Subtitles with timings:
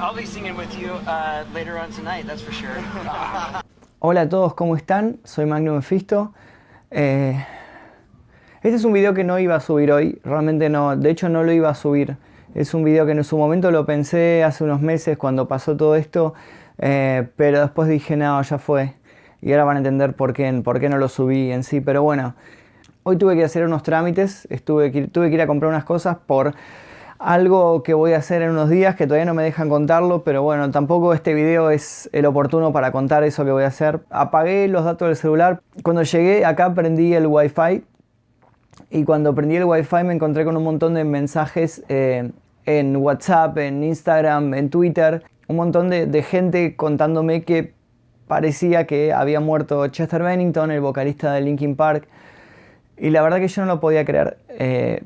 [0.00, 0.92] I'll be singing with you
[1.52, 2.70] later on tonight, that's for sure.
[3.98, 5.18] Hola a todos, ¿cómo están?
[5.24, 6.32] Soy Magnum Mefisto.
[6.92, 7.44] Eh,
[8.62, 11.42] este es un video que no iba a subir hoy, realmente no, de hecho no
[11.42, 12.16] lo iba a subir.
[12.54, 15.96] Es un video que en su momento lo pensé hace unos meses cuando pasó todo
[15.96, 16.32] esto,
[16.78, 18.94] eh, pero después dije, no, ya fue.
[19.42, 21.80] Y ahora van a entender por qué, por qué no lo subí en sí.
[21.80, 22.36] Pero bueno,
[23.02, 26.54] hoy tuve que hacer unos trámites, tuve que ir a comprar unas cosas por
[27.18, 30.42] algo que voy a hacer en unos días que todavía no me dejan contarlo, pero
[30.42, 34.00] bueno, tampoco este video es el oportuno para contar eso que voy a hacer.
[34.10, 35.60] Apagué los datos del celular.
[35.82, 37.84] Cuando llegué acá prendí el wifi
[38.90, 42.30] y cuando prendí el wifi me encontré con un montón de mensajes eh,
[42.66, 47.72] en WhatsApp, en Instagram, en Twitter, un montón de, gente contándome que
[48.28, 52.06] parecía que había muerto Chester Bennington, el vocalista de Linkin Park.
[52.96, 54.38] Y la verdad que yo no lo podía creer.
[54.50, 55.02] Eh,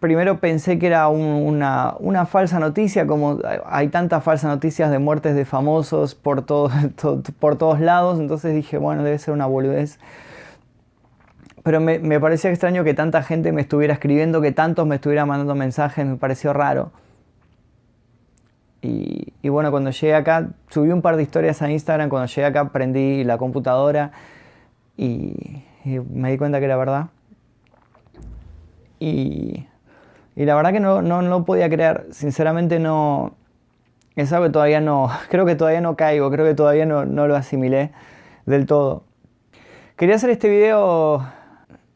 [0.00, 5.44] primero pensé que era una, falsa noticia, como hay tantas falsas noticias de muertes de
[5.44, 6.44] famosos por,
[7.40, 9.98] por todos lados, entonces dije, bueno, debe ser una boludez.
[11.64, 15.28] Pero me, me, parecía extraño que tanta gente me estuviera escribiendo, que tantos me estuvieran
[15.28, 16.92] mandando mensajes, me pareció raro.
[18.80, 22.46] Y, y, bueno, cuando llegué acá, subí un par de historias a Instagram, cuando llegué
[22.46, 24.12] acá prendí la computadora
[24.96, 27.08] y, y me di cuenta que era verdad.
[29.00, 29.66] Y,
[30.38, 33.34] y la verdad que no, no, no podía creer, sinceramente no...
[34.14, 37.26] Es algo que todavía no, creo que todavía no caigo, creo que todavía no, no
[37.26, 37.90] lo asimilé
[38.46, 39.02] del todo.
[39.96, 41.26] Quería hacer este video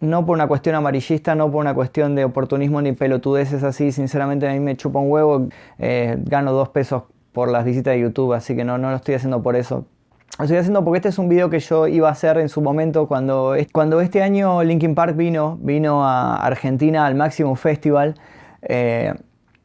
[0.01, 4.49] no por una cuestión amarillista, no por una cuestión de oportunismo ni pelotudeces así, sinceramente
[4.49, 5.47] a mí me chupa un huevo,
[5.79, 9.15] eh, gano dos pesos por las visitas de YouTube, así que no, no lo estoy
[9.15, 9.87] haciendo por eso.
[10.39, 12.63] Lo estoy haciendo porque este es un video que yo iba a hacer en su
[12.63, 18.15] momento cuando, cuando este año Linkin Park vino, vino a Argentina al Maximum Festival.
[18.63, 19.13] Eh,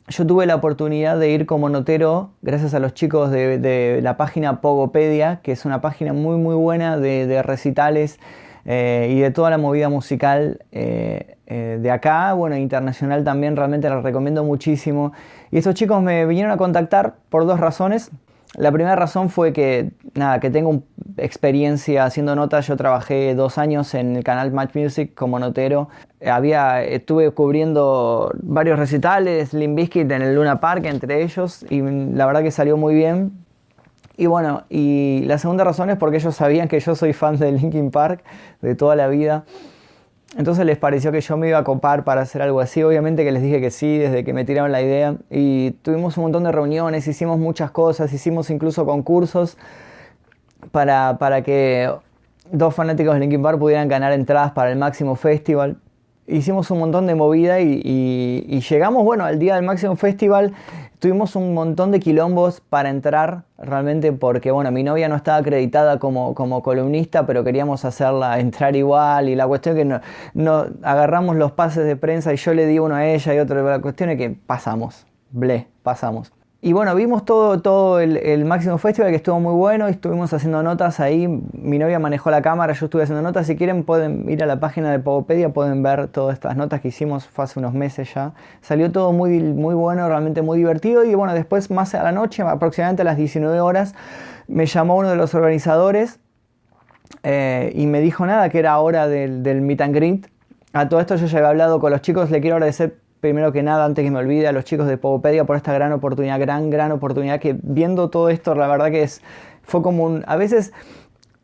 [0.09, 4.59] yo tuve la oportunidad de ir como notero gracias a los chicos de, la página
[4.59, 8.19] Pogopedia, que es una página muy muy buena de, recitales
[8.65, 14.01] eh, y de toda la movida musical eh, de acá, bueno, internacional también, realmente la
[14.01, 15.13] recomiendo muchísimo.
[15.50, 18.11] Y estos chicos me vinieron a contactar por dos razones.
[18.56, 20.84] La primera razón fue que, nada, que tengo
[21.18, 22.66] experiencia haciendo notas.
[22.68, 25.90] Yo trabajé dos años en el canal Match Music como notero.
[26.25, 32.41] Había, estuve cubriendo varios recitales, Limbiskit en el Luna Park, entre ellos, y la verdad
[32.41, 33.31] que salió muy bien.
[34.16, 37.52] Y bueno, y la segunda razón es porque ellos sabían que yo soy fan de
[37.52, 38.24] Linkin Park
[38.62, 39.46] de toda la vida.
[40.35, 42.83] Entonces les pareció que yo me iba a copar para hacer algo así.
[42.83, 45.15] Obviamente que les dije que sí desde que me tiraron la idea.
[45.29, 49.57] Y tuvimos un montón de reuniones, hicimos muchas cosas, hicimos incluso concursos
[50.71, 51.89] para, para que
[52.51, 55.77] dos fanáticos de Linkin Park pudieran ganar entradas para el Máximo Festival.
[56.27, 60.53] Hicimos un montón de movida y, llegamos, bueno, al día del Máximo Festival
[60.99, 65.99] Tuvimos un montón de quilombos para entrar, realmente porque, bueno, mi novia no estaba acreditada
[65.99, 69.29] como, como columnista, pero queríamos hacerla entrar igual.
[69.29, 70.01] Y la cuestión es que
[70.33, 73.61] no, agarramos los pases de prensa y yo le di uno a ella y otro.
[73.63, 76.31] La cuestión es que pasamos, ble, pasamos.
[76.67, 80.61] Y bueno, vimos todo, todo el, Máximo Festival que estuvo muy bueno y estuvimos haciendo
[80.63, 81.25] notas ahí.
[81.53, 83.47] Mi novia manejó la cámara, yo estuve haciendo notas.
[83.47, 86.89] Si quieren pueden ir a la página de Pogopedia, pueden ver todas estas notas que
[86.89, 88.33] hicimos hace unos meses ya.
[88.59, 91.06] Salió todo muy, muy bueno, realmente muy divertido.
[91.06, 93.95] Y bueno, después más a la noche, aproximadamente a las 19 horas,
[94.50, 96.19] me llamó uno de los organizadores
[97.23, 100.27] eh, y me dijo nada, que era hora del, del meet and greet.
[100.73, 103.63] A todo esto yo ya había hablado con los chicos, le quiero agradecer primero que
[103.63, 106.69] nada, antes que me olvide, a los chicos de Pogopedia por esta gran oportunidad, gran,
[106.69, 109.22] gran oportunidad que viendo todo esto, la verdad que es,
[109.63, 110.23] fue como un...
[110.28, 110.73] A veces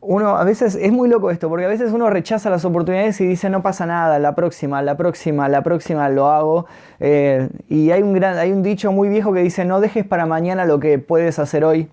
[0.05, 3.25] uno, a veces es muy loco esto, porque a veces uno rechaza las oportunidades y
[3.25, 6.65] dice no pasa nada, la próxima, la próxima, la próxima lo hago.
[6.99, 10.25] Eh, y hay un, gran, hay un dicho muy viejo que dice no dejes para
[10.25, 11.89] mañana lo que puedes hacer hoy.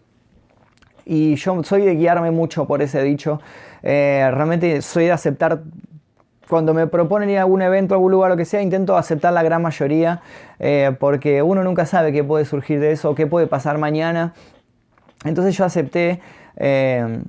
[1.04, 3.40] Y yo soy de guiarme mucho por ese dicho.
[3.82, 5.62] Eh, realmente soy de aceptar
[6.50, 9.32] cuando me proponen ir a algún evento, a algún lugar, lo que sea, intento aceptar
[9.32, 10.20] la gran mayoría,
[10.58, 14.34] eh, porque uno nunca sabe qué puede surgir de eso, qué puede pasar mañana.
[15.24, 16.20] Entonces yo acepté
[16.56, 17.22] eh,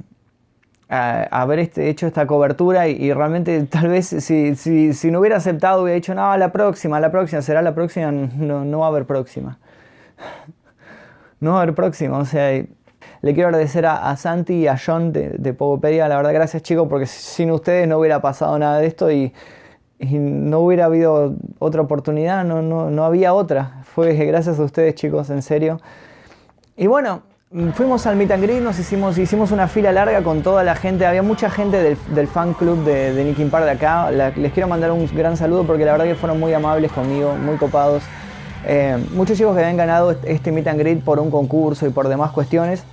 [0.90, 5.96] haber este, hecho esta cobertura y, realmente tal vez si, si, no hubiera aceptado hubiera
[5.96, 9.58] dicho, no, la próxima, la próxima, será la próxima, no, no va a haber próxima.
[11.40, 12.64] No va a haber próxima, o sea,
[13.22, 16.08] le quiero agradecer a, Santi y a John de, de, Pogopedia.
[16.08, 19.34] La verdad, gracias chicos, porque sin ustedes no hubiera pasado nada de esto y,
[20.04, 23.84] no hubiera habido otra oportunidad, no, no, no, había otra.
[23.84, 25.80] Fue gracias a ustedes chicos, en serio.
[26.76, 27.22] Y bueno,
[27.76, 31.06] fuimos al Meet and Greet, nos hicimos, hicimos una fila larga con toda la gente.
[31.06, 34.10] Había mucha gente del, fan club de, de Nicky Park de acá.
[34.10, 37.58] les quiero mandar un gran saludo porque la verdad que fueron muy amables conmigo, muy
[37.58, 38.02] copados.
[38.66, 42.08] Eh, muchos chicos que habían ganado este meet and greet por un concurso y por
[42.08, 42.84] demás cuestiones.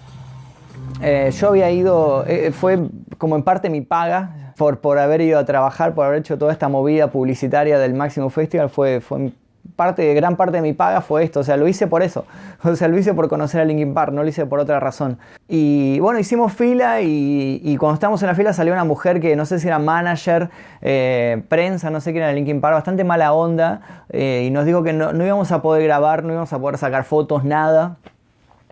[1.03, 5.39] Eh, yo había ido, eh, fue como en parte mi paga por, por haber ido
[5.39, 9.33] a trabajar, por haber hecho toda esta movida publicitaria del Máximo Festival, fue, fue
[9.77, 12.25] parte, gran parte de mi paga fue esto, o sea, lo hice por eso,
[12.65, 15.19] o sea, lo hice por conocer a Linkin Park, no lo hice por otra razón.
[15.47, 19.47] Y bueno, hicimos fila y, cuando estábamos en la fila salió una mujer que no
[19.47, 20.51] sé si era manager,
[20.83, 24.83] eh, prensa, no sé qué era Linkin Park, bastante mala onda, eh, y nos dijo
[24.83, 27.97] que no, íbamos a poder grabar, no íbamos a poder sacar fotos, nada.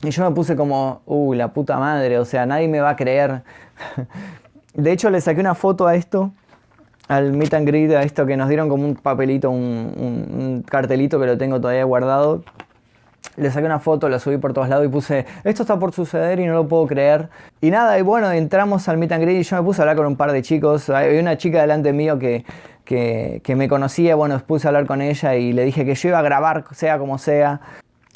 [0.03, 2.97] Y yo me puse como, uy, la puta madre, o sea, nadie me va a
[2.97, 3.43] creer.
[4.75, 6.33] De hecho, le saqué una foto a esto
[7.09, 11.27] al meet and greet, a esto que nos dieron como un papelito, un, cartelito que
[11.27, 12.43] lo tengo todavía guardado.
[13.37, 16.41] Le saqué una foto, la subí por todos lados y puse, esto está por suceder
[16.41, 17.29] y no lo puedo creer.
[17.61, 19.97] Y nada, y bueno, entramos al meet and greet y yo me puse a hablar
[19.97, 20.89] con un par de chicos.
[20.89, 22.45] Hay una chica delante mío que,
[22.85, 26.09] que, que me conocía, bueno, puse a hablar con ella y le dije que yo
[26.09, 27.61] iba a grabar, sea como sea.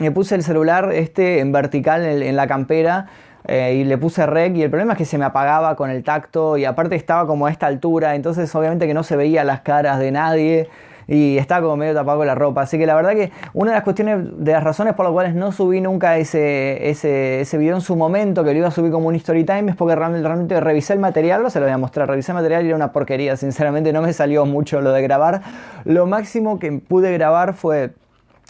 [0.00, 3.06] Me puse el celular este en vertical en la campera
[3.46, 6.02] eh, y le puse rec y el problema es que se me apagaba con el
[6.02, 9.60] tacto y aparte estaba como a esta altura, entonces obviamente que no se veía las
[9.60, 10.68] caras de nadie
[11.06, 12.62] y estaba como medio tapado con la ropa.
[12.62, 15.34] Así que la verdad que una de las cuestiones, de las razones por las cuales
[15.34, 18.92] no subí nunca ese, ese, ese video en su momento, que lo iba a subir
[18.92, 21.72] como un story time, es porque realmente, realmente revisé el material, no se lo voy
[21.72, 24.92] a mostrar, revisé el material y era una porquería, sinceramente no me salió mucho lo
[24.92, 25.42] de grabar.
[25.84, 27.90] Lo máximo que pude grabar fue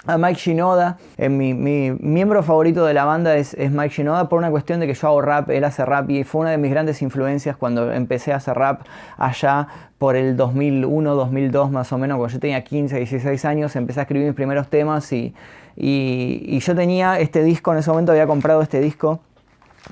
[0.06, 0.98] a Mike Shinoda.
[1.18, 4.94] Eh, mi, miembro favorito de la banda es, Mike Shinoda por una cuestión de que
[4.94, 8.32] yo hago rap, él hace rap y fue una de mis grandes influencias cuando empecé
[8.32, 8.82] a hacer rap
[9.16, 9.68] allá
[9.98, 14.02] por el 2001, 2002 más o menos, cuando yo tenía 15, 16 años, empecé a
[14.04, 15.34] escribir mis primeros temas y,
[15.76, 19.20] y yo tenía este disco, en ese momento había comprado este disco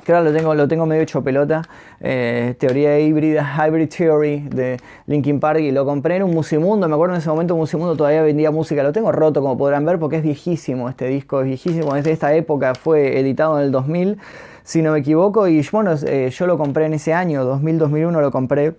[0.06, 1.62] ahora lo tengo, lo tengo medio hecho pelota,
[2.00, 6.94] eh, teoría híbrida, Hybrid Theory de Linkin Park y lo compré en un Musimundo, me
[6.94, 10.16] acuerdo en ese momento Musimundo todavía vendía música, lo tengo roto como podrán ver porque
[10.16, 14.18] es viejísimo este disco, es viejísimo, es de esta época, fue editado en el 2000
[14.68, 15.48] si no me equivoco.
[15.48, 18.74] Y bueno, eh, yo lo compré en ese año, 2000-2001 lo compré.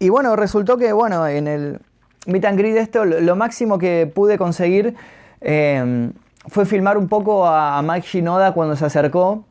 [0.00, 1.78] Y bueno, resultó que bueno, en el
[2.26, 4.94] Meet and Greet esto, lo, máximo que pude conseguir
[5.40, 6.10] eh,
[6.48, 9.44] fue filmar un poco a Mike Shinoda cuando se acercó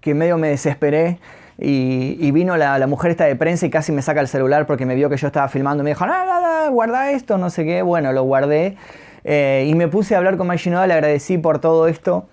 [0.00, 1.18] que medio me desesperé
[1.60, 4.94] y, vino la, mujer esta de prensa y casi me saca el celular porque me
[4.94, 5.82] vio que yo estaba filmando.
[5.82, 7.82] Me dijo, no, no, no, guarda esto, no sé qué.
[7.82, 8.76] Bueno, lo guardé
[9.24, 12.28] eh, y me puse a hablar con Mike le agradecí por todo esto.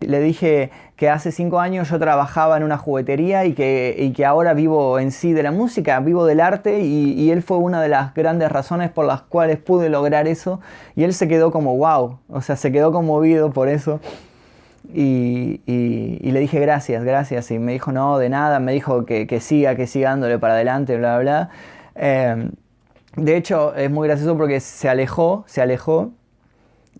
[0.00, 4.54] Le dije que hace cinco años yo trabajaba en una juguetería y que, que ahora
[4.54, 7.88] vivo en sí de la música, vivo del arte y, y, él fue una de
[7.88, 10.60] las grandes razones por las cuales pude lograr eso
[10.94, 14.00] y él se quedó como wow, o sea, se quedó conmovido por eso
[14.92, 17.50] y, le dije gracias, gracias.
[17.50, 18.60] Y me dijo no, de nada.
[18.60, 21.50] Me dijo que, siga, que siga dándole para adelante, bla, bla.
[21.94, 22.50] Em,
[23.16, 26.12] de hecho, es muy gracioso porque se alejó, se alejó.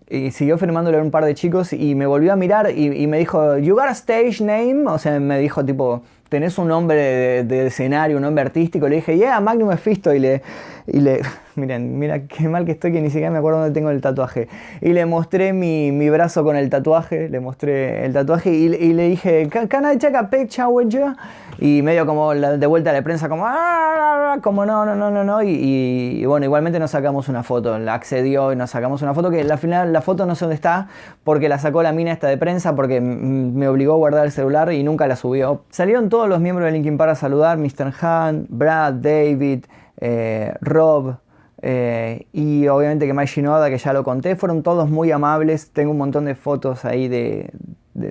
[0.09, 3.19] Y siguió firmándole a un par de chicos y me volvió a mirar y, me
[3.19, 4.85] dijo, ¿You got a stage name?
[4.87, 8.87] O sea, me dijo tipo, ¿tenés un nombre de, escenario, un nombre artístico?
[8.87, 10.13] Le dije, yeah, Magnum Efisto.
[10.13, 10.41] Y le,
[10.87, 11.21] y le,
[11.55, 14.47] miren, mira qué mal que estoy que ni siquiera me acuerdo dónde tengo el tatuaje.
[14.81, 18.93] Y le mostré mi, mi brazo con el tatuaje, le mostré el tatuaje y, y
[18.93, 21.15] le dije, ¿Can I take a picture with you?
[21.61, 25.25] Y medio como de vuelta a la prensa, como, ah, como no, no, no, no,
[25.25, 25.43] no.
[25.43, 29.41] Y, bueno, igualmente nos sacamos una foto, la accedió y nos sacamos una foto que
[29.41, 30.87] al final la foto no sé dónde está
[31.25, 34.71] porque la sacó la mina esta de prensa porque me obligó a guardar el celular
[34.71, 35.63] y nunca la subió.
[35.69, 37.93] Salieron todos los miembros de Linkin Park a saludar, Mr.
[38.01, 39.65] Han, Brad, David,
[39.97, 41.17] eh, Rob,
[41.61, 45.71] eh, y obviamente que Mike Shinoda, que ya lo conté, fueron todos muy amables.
[45.71, 47.51] Tengo un montón de fotos ahí de,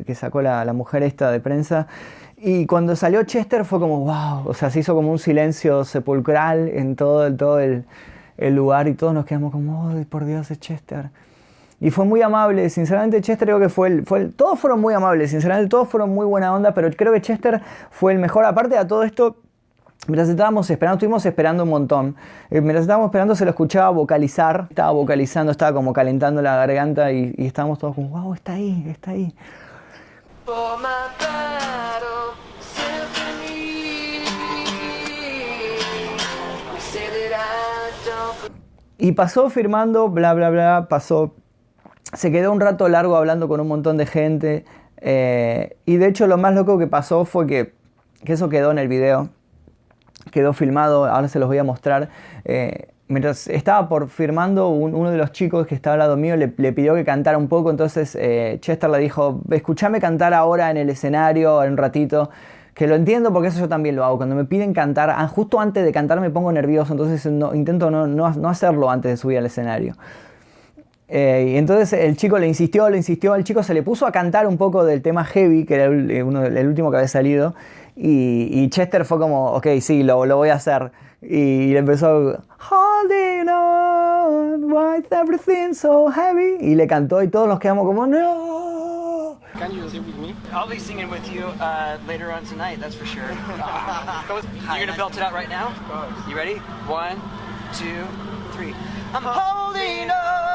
[0.06, 1.86] que sacó la, mujer esta de prensa.
[2.36, 6.68] Y cuando salió Chester fue como, wow, o sea, se hizo como un silencio sepulcral
[6.68, 7.84] en todo, todo el,
[8.38, 11.10] lugar y todos nos quedamos como, oh, por Dios, es Chester.
[11.80, 15.30] Y fue muy amable, sinceramente Chester creo que fue el, fue todos fueron muy amables,
[15.30, 18.84] sinceramente todos fueron muy buena onda, pero creo que Chester fue el mejor, aparte de
[18.84, 19.36] todo esto,
[20.06, 22.16] Mientras estábamos esperando, estuvimos esperando un montón.
[22.48, 27.12] Eh, mientras estábamos esperando se lo escuchaba vocalizar, estaba vocalizando, estaba como calentando la garganta
[27.12, 29.34] y, estábamos todos como, wow, está ahí, está ahí.
[38.96, 41.34] Y pasó firmando, bla, bla, bla, pasó.
[42.14, 44.64] Se quedó un rato largo hablando con un montón de gente.
[45.00, 47.72] Eh, y de hecho lo más loco que pasó fue que,
[48.24, 49.28] que eso quedó en el video
[50.30, 52.08] quedó filmado, ahora se los voy a mostrar.
[52.44, 56.48] Eh, mientras estaba por firmando, uno de los chicos que estaba al lado mío le,
[56.48, 60.90] pidió que cantara un poco, entonces eh, Chester le dijo, escúchame cantar ahora en el
[60.90, 62.30] escenario, en un ratito.
[62.74, 64.18] Que lo entiendo porque eso yo también lo hago.
[64.18, 68.06] Cuando me piden cantar, ah, justo antes de cantar me pongo nervioso, entonces intento no,
[68.06, 69.94] no, no hacerlo antes de subir al escenario.
[71.08, 74.12] Eh, y entonces el chico le insistió, le insistió, el chico se le puso a
[74.12, 77.08] cantar un poco del tema Heavy, que era el, eh, uno, el último que había
[77.08, 77.54] salido,
[77.96, 80.92] y, y, Chester fue como, ok, sí, lo, lo voy a hacer.
[81.20, 86.58] Y, le empezó, Holding on, why is everything so heavy?
[86.60, 89.40] Y le cantó y todos nos quedamos como, no.
[89.58, 90.36] Can you sing with me?
[90.52, 93.24] I'll be singing with you uh, later on tonight, that's for sure.
[93.28, 95.72] You're gonna belt it out right now?
[96.28, 96.58] You ready?
[96.86, 97.16] One,
[97.72, 98.06] two,
[98.52, 98.74] three.
[99.12, 100.47] I'm holding on.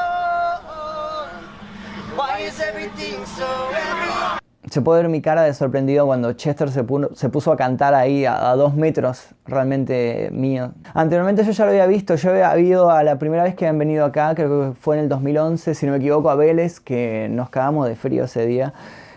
[4.70, 8.54] Se puede ver mi cara de sorprendido cuando Chester se, puso a cantar ahí a,
[8.56, 10.72] dos metros realmente mío.
[10.94, 13.78] Anteriormente yo ya lo había visto, yo había ido a la primera vez que han
[13.78, 17.28] venido acá, creo que fue en el 2011, si no me equivoco, a Vélez, que
[17.30, 18.72] nos cagamos de frío ese día.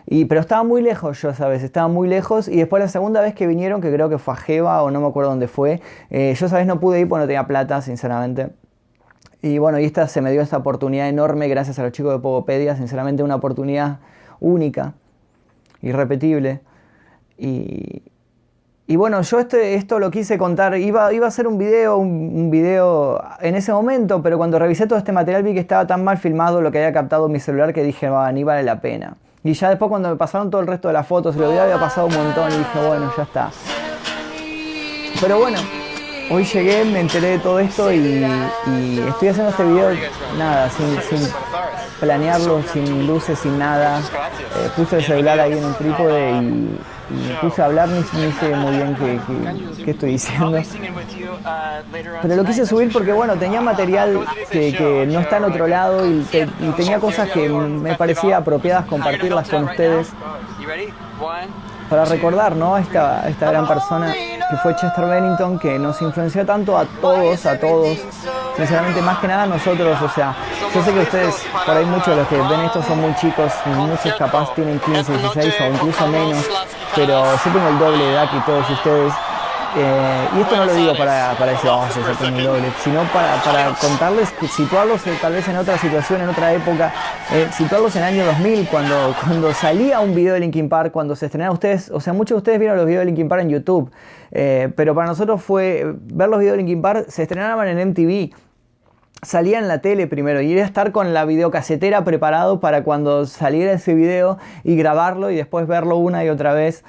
[0.05, 2.47] Y, pero estaba muy lejos yo esa vez, estaba muy lejos.
[2.47, 5.01] Y después la segunda vez que vinieron, que creo que fue a Jeva o no
[5.01, 7.81] me acuerdo dónde fue, eh, yo esa vez no pude ir porque no tenía plata,
[7.81, 8.49] sinceramente.
[9.41, 12.19] Y bueno, y esta se me dio esta oportunidad enorme gracias a los chicos de
[12.19, 13.99] Pogopedia, sinceramente una oportunidad
[14.39, 14.93] única
[15.81, 16.61] irrepetible.
[17.37, 18.01] Y,
[18.89, 22.49] y bueno, yo este, esto lo quise contar, iba, iba a hacer un video, un,
[22.49, 26.17] video en ese momento, pero cuando revisé todo este material vi que estaba tan mal
[26.17, 29.17] filmado lo que había captado mi celular que dije, va, ni vale la pena.
[29.43, 32.07] Y ya después cuando me pasaron todo el resto de las fotos, lo había pasado
[32.07, 33.51] un montón y dije, bueno, ya está.
[35.19, 35.57] Pero bueno,
[36.29, 38.23] hoy llegué, me enteré de todo esto y,
[39.07, 39.91] estoy haciendo este video,
[40.37, 41.19] nada, sin,
[41.99, 43.99] planearlo, sin luces, sin nada.
[43.99, 46.77] Eh, puse el celular ahí en un trípode y,
[47.09, 48.97] me puse a hablar, ni, ni sé muy bien
[49.85, 50.59] qué, estoy diciendo.
[52.21, 56.05] Pero lo quise subir porque, bueno, tenía material que, que no está en otro lado
[56.05, 60.09] y, y, tenía cosas que me parecía apropiadas compartirlas con ustedes
[61.89, 62.77] para recordar, ¿no?
[62.77, 64.13] Esta, esta gran persona
[64.49, 67.97] que fue Chester Bennington, que nos influenció tanto a todos, a todos,
[68.55, 70.35] sinceramente más que nada a nosotros, o sea,
[70.73, 73.51] yo sé que ustedes, por ahí muchos de los que ven esto son muy chicos,
[73.65, 76.45] muchos capaz tienen 15, 16 o incluso menos,
[76.95, 79.13] pero yo tengo el doble de edad que todos ustedes.
[79.75, 83.03] Eh, y esto no lo digo para, para decir, oh, yo tengo el doble, sino
[83.13, 86.93] para, para contarles, situarlos eh, tal vez en otra situación, en otra época,
[87.31, 91.15] eh, situarlos en el año 2000, cuando, cuando salía un video de Linkin Park, cuando
[91.15, 93.49] se estrenaba ustedes, o sea, muchos de ustedes vieron los videos de Linkin Park en
[93.49, 93.91] YouTube,
[94.31, 98.35] pero para nosotros fue ver los videos de Linkin Park, se estrenaban en MTV,
[99.21, 103.73] salía en la tele primero y era estar con la videocasetera preparado para cuando saliera
[103.73, 106.83] ese video y grabarlo y después verlo una y otra vez.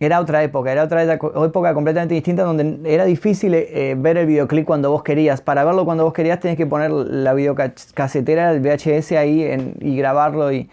[0.00, 4.64] Era otra época, era otra época completamente distinta donde era difícil eh, ver el videoclip
[4.64, 5.42] cuando vos querías.
[5.42, 9.96] Para verlo cuando vos querías tenías que poner la videocasetera, el VHS ahí en, y
[9.98, 10.70] grabarlo y,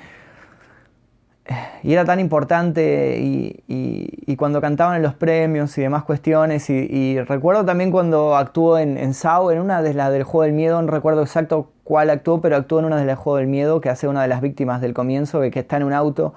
[1.83, 7.21] era tan importante y, y, cuando cantaban en los premios y demás cuestiones y, y
[7.21, 10.81] recuerdo también cuando actuó en, en Sao, en una de las del Juego del Miedo,
[10.81, 13.89] no recuerdo exacto cuál actuó, pero actuó en una de las Juego del Miedo que
[13.89, 16.33] hace una de las víctimas del comienzo, que está en un auto.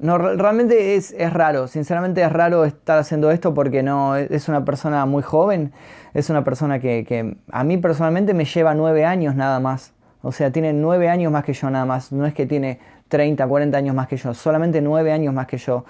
[0.00, 4.64] No, realmente es, es, raro, sinceramente es raro estar haciendo esto porque no es una
[4.64, 5.72] persona muy joven,
[6.14, 9.92] es una persona que, que a mí personalmente me lleva nueve años nada más.
[10.22, 12.12] O sea, tiene nueve años más que yo nada más.
[12.12, 12.78] No es que tiene
[13.08, 15.84] 30, 40 años más que yo, solamente nueve años más que yo.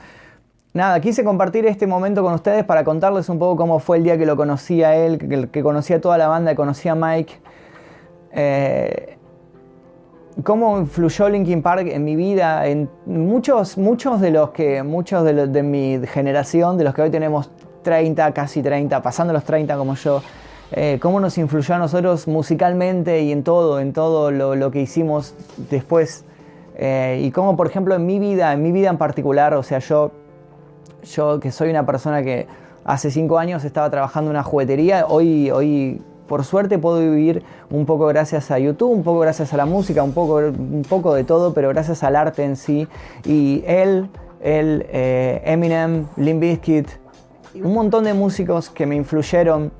[0.72, 4.16] Nada, quise compartir este momento con ustedes para contarles un poco cómo fue el día
[4.16, 6.94] que lo conocí a él, que, que conocí a toda la banda, que conocí a
[6.94, 7.34] Mike.
[8.32, 9.17] Eh,
[10.42, 15.32] cómo influyó Linkin Park en mi vida, en muchos, muchos de los que, muchos de,
[15.32, 17.50] los, de mi generación, de los que hoy tenemos
[17.82, 20.22] 30, casi 30, pasando los 30 como yo,
[20.72, 25.34] eh, cómo nos influyó a nosotros musicalmente y en todo, en todo lo, que hicimos
[25.70, 26.24] después.
[26.76, 29.80] Eh, y cómo, por ejemplo, en mi vida, en mi vida en particular, o sea,
[29.80, 30.12] yo,
[31.02, 32.46] yo que soy una persona que
[32.84, 37.86] hace cinco años estaba trabajando en una juguetería, hoy, hoy por suerte puedo vivir un
[37.86, 41.24] poco gracias a YouTube, un poco gracias a la música, un poco, un poco de
[41.24, 42.86] todo, pero gracias al arte en sí.
[43.24, 44.08] Y él,
[44.40, 46.88] él eh, Eminem, Limp Bizkit,
[47.54, 49.72] un montón de músicos que me influyeron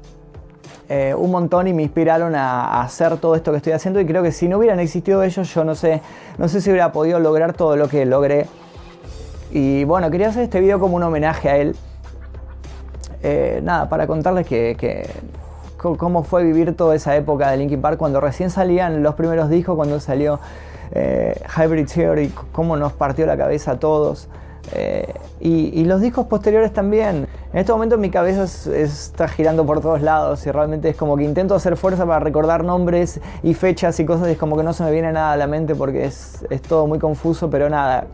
[0.91, 4.23] eh, un montón y me inspiraron a, hacer todo esto que estoy haciendo y creo
[4.23, 6.01] que si no hubieran existido ellos yo no sé,
[6.39, 8.47] no sé si hubiera podido lograr todo lo que logré.
[9.51, 11.77] Y bueno, quería hacer este video como un homenaje a él.
[13.23, 15.09] Eh, nada, para contarles que,
[15.79, 19.77] cómo fue vivir toda esa época de Linkin Park cuando recién salían los primeros discos,
[19.77, 20.41] cuando salió
[20.93, 24.29] eh, Hybrid Theory, cómo nos partió la cabeza a todos.
[24.75, 27.27] Eh, y, los discos posteriores también.
[27.53, 31.17] En este momento mi cabeza es, está girando por todos lados y realmente es como
[31.17, 34.63] que intento hacer fuerza para recordar nombres y fechas y cosas y es como que
[34.63, 37.71] no se me viene nada a la mente porque es, es todo muy confuso, pero
[37.71, 38.09] nada.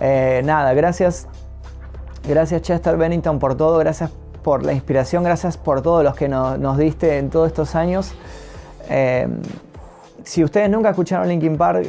[0.00, 1.28] Eh, nada, gracias.
[2.28, 4.10] Gracias Chester Bennington por todo, gracias
[4.42, 8.12] por la inspiración, gracias por todos los que nos, diste en todos estos años.
[8.88, 9.28] Eh,
[10.24, 11.86] si ustedes nunca escucharon Linkin Park,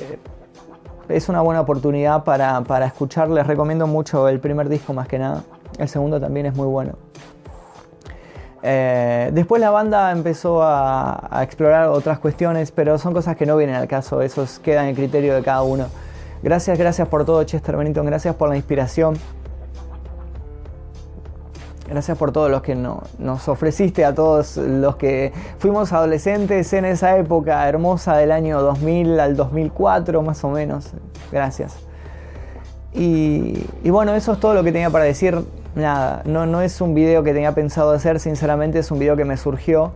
[1.08, 3.29] es una buena oportunidad para, para escuchar.
[3.29, 5.44] Les recomiendo mucho el primer disco más que nada.
[5.77, 6.94] El segundo también es muy bueno.
[8.62, 13.75] Eh, después la banda empezó a, explorar otras cuestiones, pero son cosas que no vienen
[13.75, 15.88] al caso, eso queda en el criterio de cada uno.
[16.44, 19.15] Gracias, gracias por todo Chester Bennington, gracias por la inspiración.
[21.89, 27.17] Gracias por todo los que nos ofreciste a todos los que fuimos adolescentes en esa
[27.17, 30.91] época hermosa del año 2000 al 2004 más o menos.
[31.31, 31.75] Gracias.
[32.93, 35.43] Y, bueno, eso es todo lo que tenía para decir
[35.75, 39.25] nada, no, no es un video que tenía pensado hacer, sinceramente es un video que
[39.25, 39.91] me surgió.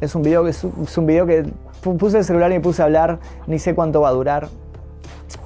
[0.00, 1.46] Es un video que, es un video que
[1.80, 4.48] puse el celular y puse a hablar, ni sé cuánto va a durar,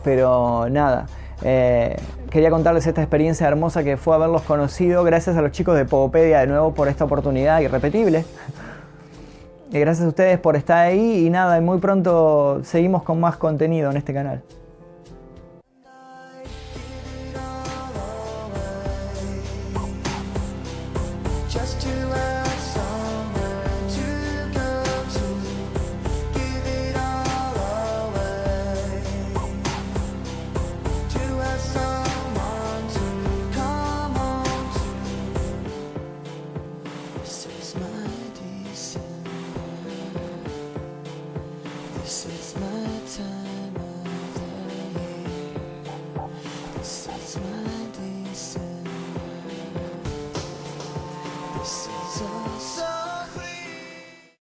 [0.05, 1.07] pero nada.
[1.45, 1.97] Eh,
[2.31, 5.05] quería contarles esta experiencia hermosa que fue haberlos conocido.
[5.05, 8.25] Gracias a los chicos de Pogopedia de nuevo por esta oportunidad irrepetible.
[9.71, 13.91] Y gracias a ustedes por estar ahí y nada, muy pronto seguimos con más contenido
[13.91, 14.43] en este canal.